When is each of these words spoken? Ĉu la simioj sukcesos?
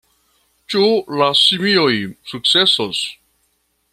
Ĉu 0.73 0.87
la 1.19 1.27
simioj 1.41 1.93
sukcesos? 2.33 3.03